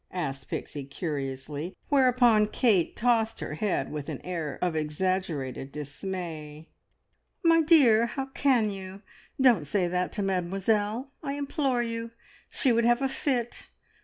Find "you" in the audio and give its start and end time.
8.71-9.03, 11.83-12.09